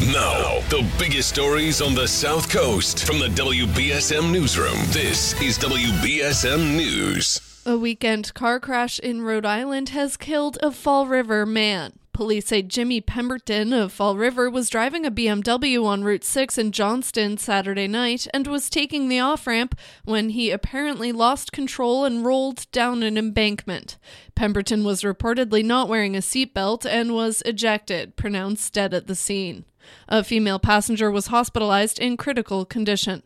Now, 0.00 0.60
the 0.68 0.88
biggest 0.96 1.28
stories 1.28 1.82
on 1.82 1.92
the 1.92 2.06
South 2.06 2.48
Coast 2.48 3.04
from 3.04 3.18
the 3.18 3.26
WBSM 3.26 4.30
Newsroom. 4.30 4.78
This 4.92 5.32
is 5.42 5.58
WBSM 5.58 6.76
News. 6.76 7.40
A 7.66 7.76
weekend 7.76 8.32
car 8.32 8.60
crash 8.60 9.00
in 9.00 9.22
Rhode 9.22 9.44
Island 9.44 9.88
has 9.88 10.16
killed 10.16 10.56
a 10.62 10.70
Fall 10.70 11.08
River 11.08 11.44
man. 11.44 11.97
Police 12.18 12.46
say 12.46 12.62
Jimmy 12.62 13.00
Pemberton 13.00 13.72
of 13.72 13.92
Fall 13.92 14.16
River 14.16 14.50
was 14.50 14.68
driving 14.68 15.06
a 15.06 15.10
BMW 15.12 15.84
on 15.84 16.02
Route 16.02 16.24
6 16.24 16.58
in 16.58 16.72
Johnston 16.72 17.38
Saturday 17.38 17.86
night 17.86 18.26
and 18.34 18.44
was 18.48 18.68
taking 18.68 19.08
the 19.08 19.20
off 19.20 19.46
ramp 19.46 19.78
when 20.04 20.30
he 20.30 20.50
apparently 20.50 21.12
lost 21.12 21.52
control 21.52 22.04
and 22.04 22.26
rolled 22.26 22.68
down 22.72 23.04
an 23.04 23.16
embankment. 23.16 23.98
Pemberton 24.34 24.82
was 24.82 25.04
reportedly 25.04 25.64
not 25.64 25.88
wearing 25.88 26.16
a 26.16 26.18
seatbelt 26.18 26.84
and 26.84 27.14
was 27.14 27.40
ejected, 27.42 28.16
pronounced 28.16 28.72
dead 28.72 28.92
at 28.92 29.06
the 29.06 29.14
scene. 29.14 29.64
A 30.08 30.24
female 30.24 30.58
passenger 30.58 31.12
was 31.12 31.28
hospitalized 31.28 32.00
in 32.00 32.16
critical 32.16 32.64
condition. 32.64 33.22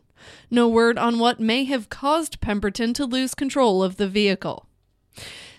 No 0.51 0.67
word 0.67 0.99
on 0.99 1.17
what 1.17 1.39
may 1.39 1.63
have 1.63 1.89
caused 1.89 2.41
Pemberton 2.41 2.93
to 2.93 3.07
lose 3.07 3.33
control 3.33 3.81
of 3.81 3.97
the 3.97 4.07
vehicle. 4.07 4.67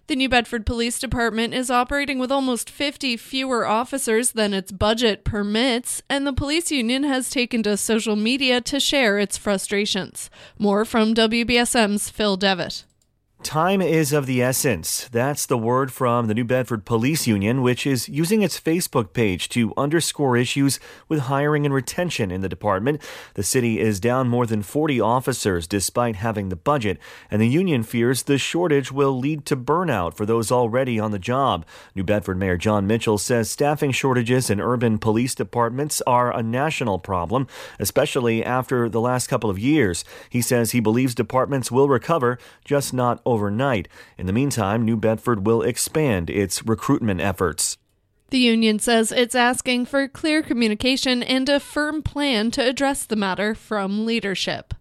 The 0.07 0.17
New 0.17 0.29
Bedford 0.29 0.67
Police 0.67 0.99
Department 0.99 1.55
is 1.55 1.71
operating 1.71 2.19
with 2.19 2.31
almost 2.31 2.69
50 2.69 3.17
fewer 3.17 3.67
officers 3.67 4.33
than 4.33 4.53
its 4.53 4.71
budget 4.71 5.25
permits, 5.25 6.03
and 6.11 6.27
the 6.27 6.33
police 6.35 6.71
union 6.71 7.05
has 7.05 7.31
taken 7.31 7.63
to 7.63 7.79
social 7.79 8.15
media 8.15 8.61
to 8.61 8.79
share 8.79 9.19
its 9.19 9.39
frustrations. 9.39 10.29
More 10.59 10.85
from 10.85 11.15
WBSM's 11.15 12.11
Phil 12.11 12.37
Devitt. 12.37 12.85
Time 13.45 13.83
is 13.83 14.15
of 14.15 14.25
the 14.25 14.41
essence. 14.41 15.07
That's 15.13 15.45
the 15.45 15.59
word 15.59 15.93
from 15.93 16.29
the 16.29 16.35
New 16.35 16.45
Bedford 16.45 16.87
Police 16.87 17.27
Union, 17.27 17.61
which 17.61 17.87
is 17.87 18.09
using 18.09 18.41
its 18.41 18.59
Facebook 18.59 19.13
page 19.13 19.51
to 19.51 19.75
underscore 19.77 20.37
issues 20.39 20.81
with 21.09 21.21
hiring 21.21 21.67
and 21.67 21.75
retention 21.75 22.31
in 22.31 22.41
the 22.41 22.49
department. 22.49 23.03
The 23.35 23.43
city 23.43 23.79
is 23.79 24.01
down 24.01 24.29
more 24.29 24.47
than 24.47 24.63
40 24.63 24.99
officers 24.99 25.67
despite 25.67 26.17
having 26.17 26.49
the 26.49 26.57
budget, 26.57 26.99
and 27.31 27.41
the 27.41 27.47
union 27.47 27.83
fears 27.83 28.23
the 28.23 28.39
shortage 28.39 28.91
will 28.91 29.17
lead 29.17 29.45
to 29.45 29.57
burnout 29.57 30.15
for 30.15 30.25
those 30.25 30.51
already 30.51 30.99
on 30.99 31.11
the 31.11 31.19
job. 31.19 31.67
New 31.95 32.03
Bedford 32.03 32.39
Mayor 32.39 32.57
John 32.57 32.87
Mitchell 32.87 33.19
says 33.19 33.51
staffing 33.51 33.93
shortages 33.93 34.49
in 34.49 34.59
urban 34.59 34.99
police 34.99 35.35
departments 35.35 36.01
are 36.07 36.35
a 36.35 36.43
national 36.43 36.99
problem, 36.99 37.47
especially 37.79 38.43
after 38.43 38.89
the 38.89 39.03
last 39.03 39.27
couple 39.27 39.51
of 39.51 39.59
years. 39.59 40.03
He 40.31 40.41
says 40.41 40.73
he 40.73 40.81
believes 40.81 41.15
departments 41.15 41.71
will 41.71 41.89
recover, 41.89 42.39
just 42.65 42.95
not 42.95 43.21
overnight. 43.35 43.89
In 44.17 44.25
the 44.25 44.33
meantime, 44.33 44.83
New 44.83 44.97
Bedford 44.97 45.47
will 45.47 45.61
expand 45.61 46.31
its 46.31 46.65
recruitment 46.65 47.21
efforts. 47.21 47.77
The 48.31 48.39
union 48.39 48.79
says 48.79 49.13
it's 49.13 49.35
asking 49.35 49.87
for 49.87 50.09
clear 50.09 50.43
communication 50.43 51.23
and 51.23 51.49
a 51.49 51.61
firm 51.61 52.03
plan 52.03 52.51
to 52.53 52.67
address 52.67 53.05
the 53.05 53.17
matter 53.17 53.55
from 53.55 54.07
leadership. 54.07 54.75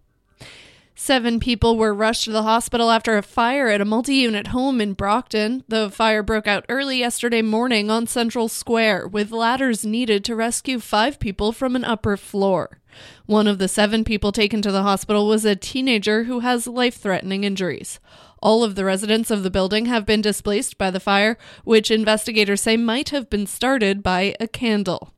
Seven 1.04 1.38
people 1.38 1.76
were 1.76 1.92
rushed 1.92 2.24
to 2.24 2.32
the 2.32 2.44
hospital 2.44 2.90
after 2.90 3.18
a 3.18 3.22
fire 3.22 3.68
at 3.68 3.82
a 3.82 3.84
multi 3.84 4.14
unit 4.14 4.46
home 4.46 4.80
in 4.80 4.94
Brockton. 4.94 5.62
The 5.68 5.90
fire 5.90 6.22
broke 6.22 6.46
out 6.46 6.64
early 6.70 7.00
yesterday 7.00 7.42
morning 7.42 7.90
on 7.90 8.06
Central 8.06 8.48
Square, 8.48 9.08
with 9.08 9.30
ladders 9.30 9.84
needed 9.84 10.24
to 10.24 10.34
rescue 10.34 10.80
five 10.80 11.20
people 11.20 11.52
from 11.52 11.76
an 11.76 11.84
upper 11.84 12.16
floor. 12.16 12.80
One 13.26 13.46
of 13.46 13.58
the 13.58 13.68
seven 13.68 14.02
people 14.02 14.32
taken 14.32 14.62
to 14.62 14.72
the 14.72 14.82
hospital 14.82 15.28
was 15.28 15.44
a 15.44 15.54
teenager 15.54 16.24
who 16.24 16.40
has 16.40 16.66
life 16.66 16.94
threatening 16.94 17.44
injuries. 17.44 18.00
All 18.40 18.64
of 18.64 18.74
the 18.74 18.86
residents 18.86 19.30
of 19.30 19.42
the 19.42 19.50
building 19.50 19.84
have 19.84 20.06
been 20.06 20.22
displaced 20.22 20.78
by 20.78 20.90
the 20.90 21.00
fire, 21.00 21.36
which 21.64 21.90
investigators 21.90 22.62
say 22.62 22.78
might 22.78 23.10
have 23.10 23.28
been 23.28 23.46
started 23.46 24.02
by 24.02 24.34
a 24.40 24.48
candle. 24.48 25.12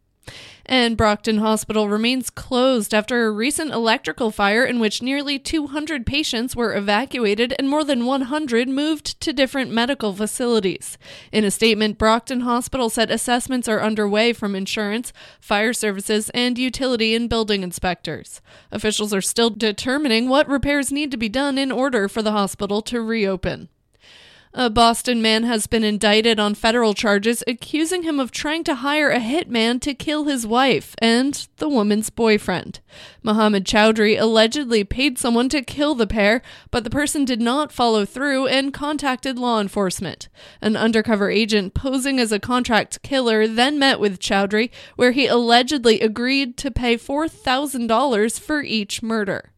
And 0.69 0.97
Brockton 0.97 1.39
Hospital 1.39 1.89
remains 1.89 2.29
closed 2.29 2.93
after 2.93 3.25
a 3.25 3.31
recent 3.31 3.71
electrical 3.71 4.33
fire 4.33 4.65
in 4.65 4.81
which 4.81 5.01
nearly 5.01 5.39
200 5.39 6.05
patients 6.05 6.57
were 6.57 6.75
evacuated 6.75 7.55
and 7.57 7.69
more 7.69 7.85
than 7.85 8.05
100 8.05 8.69
moved 8.69 9.21
to 9.21 9.33
different 9.33 9.71
medical 9.71 10.13
facilities. 10.13 10.99
In 11.31 11.45
a 11.45 11.53
statement, 11.53 11.99
Brockton 11.99 12.41
Hospital 12.41 12.91
said 12.91 13.13
assessments 13.13 13.69
are 13.69 13.81
underway 13.81 14.33
from 14.33 14.57
insurance, 14.57 15.13
fire 15.41 15.73
services, 15.73 16.31
and 16.31 16.59
utility 16.59 17.15
and 17.15 17.31
building 17.31 17.63
inspectors. 17.63 18.41
Officials 18.73 19.15
are 19.15 19.21
still 19.21 19.51
determining 19.51 20.29
what 20.29 20.49
repairs 20.49 20.91
need 20.91 21.13
to 21.13 21.17
be 21.17 21.29
done 21.29 21.59
in 21.59 21.71
order 21.71 22.09
for 22.09 22.23
the 22.23 22.33
hospital 22.33 22.83
to 22.83 23.01
reopen. 23.01 23.69
A 24.59 24.71
Boston 24.71 25.21
man 25.21 25.43
has 25.43 25.67
been 25.67 25.85
indicted 25.85 26.41
on 26.41 26.55
federal 26.55 26.95
charges 26.95 27.45
accusing 27.47 28.05
him 28.05 28.19
of 28.19 28.31
trying 28.31 28.65
to 28.65 28.77
hire 28.77 29.11
a 29.11 29.21
hitman 29.21 29.83
to 29.83 29.93
kill 29.93 30.25
his 30.25 30.47
wife 30.47 30.95
and 30.97 31.47
the 31.59 31.69
woman's 31.69 32.09
boyfriend. 32.09 32.81
Mohammed 33.23 33.67
Chowdhury 33.67 34.19
allegedly 34.19 34.83
paid 34.83 35.19
someone 35.19 35.51
to 35.51 35.61
kill 35.61 35.95
the 35.95 36.07
pair, 36.07 36.41
but 36.71 36.85
the 36.85 36.91
person 36.91 37.27
did 37.27 37.39
not 37.39 37.71
follow 37.71 38.07
through 38.07 38.47
and 38.47 38.73
contacted 38.73 39.39
law 39.39 39.61
enforcement. 39.61 40.31
An 40.63 40.75
undercover 40.75 41.29
agent 41.31 41.75
posing 41.75 42.19
as 42.19 42.33
a 42.33 42.41
contract 42.41 43.03
killer 43.03 43.47
then 43.47 43.79
met 43.79 44.01
with 44.01 44.19
Chowdhury, 44.19 44.71
where 44.97 45.13
he 45.13 45.27
allegedly 45.27 46.01
agreed 46.01 46.57
to 46.57 46.71
pay 46.71 46.97
$4,000 46.97 48.41
for 48.41 48.63
each 48.63 49.03
murder. 49.03 49.53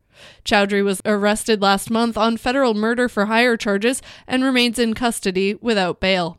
Chowdhury 0.44 0.84
was 0.84 1.02
arrested 1.04 1.62
last 1.62 1.90
month 1.90 2.16
on 2.16 2.36
federal 2.36 2.74
murder 2.74 3.08
for 3.08 3.26
hire 3.26 3.56
charges 3.56 4.02
and 4.26 4.44
remains 4.44 4.78
in 4.78 4.94
custody 4.94 5.54
without 5.54 6.00
bail. 6.00 6.38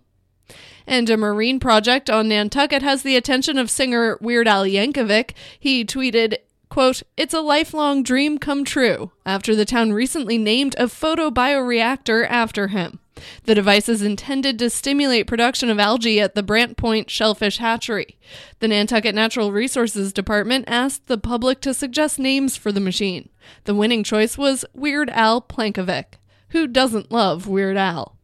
And 0.88 1.09
a 1.09 1.17
marine 1.17 1.59
project 1.59 2.09
on 2.09 2.29
Nantucket 2.29 2.81
has 2.81 3.03
the 3.03 3.16
attention 3.16 3.57
of 3.57 3.69
singer 3.69 4.18
Weird 4.22 4.47
Al 4.47 4.63
Yankovic. 4.63 5.34
He 5.59 5.85
tweeted, 5.85 6.38
quote, 6.69 7.03
It's 7.16 7.34
a 7.34 7.41
lifelong 7.41 8.01
dream 8.01 8.39
come 8.39 8.66
true, 8.66 9.12
after 9.25 9.56
the 9.56 9.66
town 9.66 9.94
recently 9.94 10.38
named 10.38 10.75
a 10.79 10.85
photobioreactor 10.85 12.28
after 12.28 12.69
him. 12.69 13.00
The 13.44 13.56
device 13.56 13.90
is 13.90 14.02
intended 14.02 14.59
to 14.59 14.69
stimulate 14.69 15.28
production 15.28 15.69
of 15.69 15.80
algae 15.80 16.19
at 16.19 16.35
the 16.35 16.44
Brant 16.44 16.78
Point 16.78 17.09
Shellfish 17.09 17.57
Hatchery. 17.57 18.18
The 18.59 18.68
Nantucket 18.68 19.16
Natural 19.16 19.52
Resources 19.52 20.13
Department 20.13 20.66
asked 20.68 21.07
the 21.07 21.18
public 21.18 21.62
to 21.62 21.74
suggest 21.74 22.19
names 22.19 22.56
for 22.56 22.72
the 22.72 22.80
machine. 22.80 23.30
The 23.66 23.75
winning 23.75 24.03
choice 24.03 24.38
was 24.38 24.66
Weird 24.74 25.09
Al 25.09 25.41
Plankovic. 25.41 26.19
Who 26.50 26.68
doesn't 26.68 27.12
love 27.12 27.47
Weird 27.47 27.78
Al? 27.78 28.18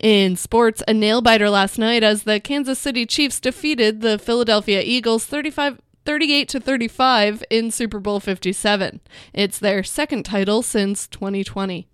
In 0.00 0.36
sports, 0.36 0.82
a 0.86 0.94
nail 0.94 1.20
biter 1.20 1.50
last 1.50 1.78
night 1.78 2.02
as 2.02 2.22
the 2.22 2.40
Kansas 2.40 2.78
City 2.78 3.04
Chiefs 3.04 3.40
defeated 3.40 4.00
the 4.00 4.18
Philadelphia 4.18 4.82
Eagles 4.82 5.26
35 5.26 5.80
38 6.04 6.48
to 6.48 6.60
35 6.60 7.42
in 7.50 7.70
Super 7.72 7.98
Bowl 7.98 8.20
57. 8.20 9.00
It's 9.34 9.58
their 9.58 9.82
second 9.82 10.22
title 10.22 10.62
since 10.62 11.08
2020. 11.08 11.88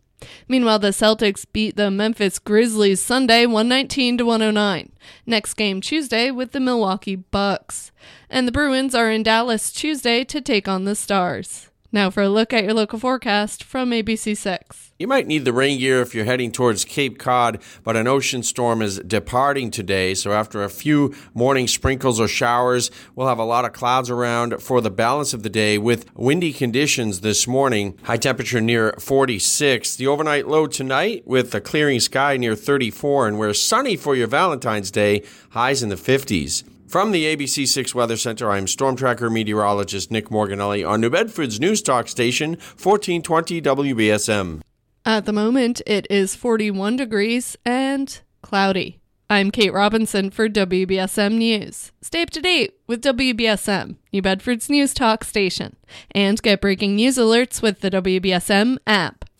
Meanwhile, 0.48 0.78
the 0.78 0.88
Celtics 0.88 1.44
beat 1.52 1.76
the 1.76 1.90
Memphis 1.90 2.38
Grizzlies 2.38 3.00
Sunday 3.00 3.46
119 3.46 4.18
to 4.18 4.24
109. 4.24 4.92
Next 5.26 5.54
game 5.54 5.80
Tuesday 5.80 6.30
with 6.30 6.52
the 6.52 6.60
Milwaukee 6.60 7.16
Bucks. 7.16 7.90
And 8.30 8.46
the 8.46 8.52
Bruins 8.52 8.94
are 8.94 9.10
in 9.10 9.22
Dallas 9.22 9.72
Tuesday 9.72 10.24
to 10.24 10.40
take 10.40 10.68
on 10.68 10.84
the 10.84 10.94
Stars. 10.94 11.71
Now 11.94 12.08
for 12.08 12.22
a 12.22 12.28
look 12.30 12.54
at 12.54 12.64
your 12.64 12.72
local 12.72 12.98
forecast 12.98 13.62
from 13.62 13.90
ABC6. 13.90 14.92
You 14.98 15.06
might 15.06 15.26
need 15.26 15.44
the 15.44 15.52
rain 15.52 15.78
gear 15.78 16.00
if 16.00 16.14
you're 16.14 16.24
heading 16.24 16.50
towards 16.50 16.86
Cape 16.86 17.18
Cod, 17.18 17.60
but 17.84 17.96
an 17.96 18.06
ocean 18.06 18.42
storm 18.42 18.80
is 18.80 18.98
departing 19.00 19.70
today. 19.70 20.14
So 20.14 20.32
after 20.32 20.62
a 20.62 20.70
few 20.70 21.14
morning 21.34 21.68
sprinkles 21.68 22.18
or 22.18 22.28
showers, 22.28 22.90
we'll 23.14 23.28
have 23.28 23.38
a 23.38 23.44
lot 23.44 23.66
of 23.66 23.74
clouds 23.74 24.08
around 24.08 24.62
for 24.62 24.80
the 24.80 24.90
balance 24.90 25.34
of 25.34 25.42
the 25.42 25.50
day 25.50 25.76
with 25.76 26.06
windy 26.16 26.54
conditions 26.54 27.20
this 27.20 27.46
morning. 27.46 27.98
High 28.04 28.16
temperature 28.16 28.62
near 28.62 28.94
46. 28.98 29.96
The 29.96 30.06
overnight 30.06 30.48
low 30.48 30.66
tonight 30.66 31.24
with 31.26 31.54
a 31.54 31.60
clearing 31.60 32.00
sky 32.00 32.38
near 32.38 32.54
34 32.54 33.28
and 33.28 33.38
we're 33.38 33.52
sunny 33.52 33.96
for 33.96 34.16
your 34.16 34.28
Valentine's 34.28 34.90
Day, 34.90 35.24
highs 35.50 35.82
in 35.82 35.90
the 35.90 35.96
50s. 35.96 36.64
From 36.92 37.10
the 37.10 37.34
ABC6 37.34 37.94
Weather 37.94 38.18
Center, 38.18 38.50
I'm 38.50 38.66
Storm 38.66 38.96
Tracker 38.96 39.30
meteorologist 39.30 40.10
Nick 40.10 40.28
Morganelli 40.28 40.86
on 40.86 41.00
New 41.00 41.08
Bedford's 41.08 41.58
News 41.58 41.80
Talk 41.80 42.06
station, 42.06 42.50
1420 42.50 43.62
WBSM. 43.62 44.60
At 45.06 45.24
the 45.24 45.32
moment, 45.32 45.80
it 45.86 46.06
is 46.10 46.36
41 46.36 46.96
degrees 46.96 47.56
and 47.64 48.20
cloudy. 48.42 49.00
I'm 49.30 49.50
Kate 49.50 49.72
Robinson 49.72 50.28
for 50.28 50.50
WBSM 50.50 51.38
News. 51.38 51.92
Stay 52.02 52.20
up 52.20 52.28
to 52.28 52.42
date 52.42 52.74
with 52.86 53.00
WBSM, 53.00 53.96
New 54.12 54.20
Bedford's 54.20 54.68
News 54.68 54.92
Talk 54.92 55.24
station, 55.24 55.76
and 56.10 56.42
get 56.42 56.60
breaking 56.60 56.96
news 56.96 57.16
alerts 57.16 57.62
with 57.62 57.80
the 57.80 57.90
WBSM 57.90 58.76
app. 58.86 59.21